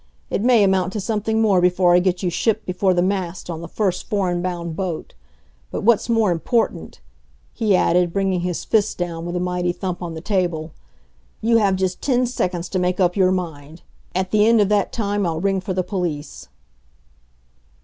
[0.31, 3.61] It may amount to something more before I get you shipped before the mast on
[3.61, 5.13] the first foreign bound boat.
[5.69, 6.99] But what's more important,"
[7.53, 10.71] he added, bringing his fist down with a mighty thump on the table,
[11.39, 13.83] "you have just ten seconds to make up your mind.
[14.15, 16.47] At the end of that time I'll ring for the police."